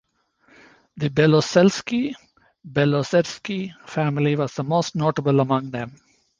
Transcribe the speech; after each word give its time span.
The 0.97 1.11
Belosselsky-Belozersky 1.11 3.71
family 3.87 4.35
was 4.35 4.55
the 4.55 4.63
most 4.63 4.95
notable 4.95 5.39
among 5.41 5.69
them. 5.69 5.95